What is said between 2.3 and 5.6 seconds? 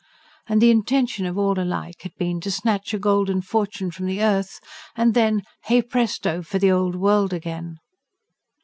to snatch a golden fortune from the earth and then,